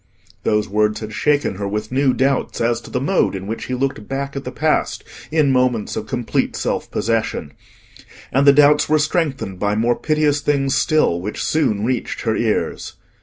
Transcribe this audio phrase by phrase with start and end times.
[0.41, 3.75] Those words had shaken her with new doubts as to the mode in which he
[3.75, 7.51] looked back at the past in moments of complete self possession.
[8.31, 12.93] And the doubts were strengthened by more piteous things still, which soon reached her ears.